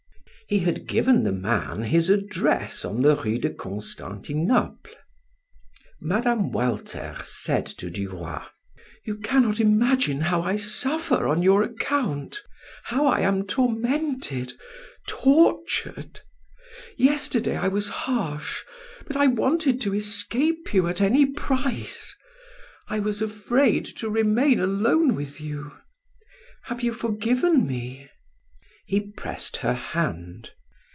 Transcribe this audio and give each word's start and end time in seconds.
He 0.47 0.59
had 0.59 0.85
given 0.85 1.23
the 1.23 1.31
man 1.31 1.83
his 1.83 2.09
address 2.09 2.83
on 2.83 2.99
the 2.99 3.15
Rue 3.15 3.37
de 3.37 3.49
Constantinople. 3.51 4.95
Mme. 6.01 6.51
Walter 6.51 7.15
said 7.23 7.65
to 7.67 7.89
Du 7.89 8.09
Roy: 8.09 8.37
"You 9.05 9.15
cannot 9.19 9.61
imagine 9.61 10.19
how 10.19 10.41
I 10.41 10.57
suffer 10.57 11.25
on 11.25 11.41
your 11.41 11.63
account 11.63 12.41
how 12.83 13.07
I 13.07 13.21
am 13.21 13.47
tormented, 13.47 14.51
tortured. 15.07 16.19
Yesterday 16.97 17.55
I 17.55 17.69
was 17.69 17.87
harsh, 17.87 18.65
but 19.07 19.15
I 19.15 19.27
wanted 19.27 19.79
to 19.79 19.95
escape 19.95 20.73
you 20.73 20.85
at 20.89 20.99
any 20.99 21.25
price. 21.27 22.13
I 22.89 22.99
was 22.99 23.21
afraid 23.21 23.85
to 23.95 24.09
remain 24.09 24.59
alone 24.59 25.15
with 25.15 25.39
you. 25.39 25.71
Have 26.63 26.83
you 26.83 26.93
forgiven 26.93 27.65
me?" 27.65 28.09
He 28.83 29.09
pressed 29.11 29.57
her 29.57 29.73
hand. 29.73 30.51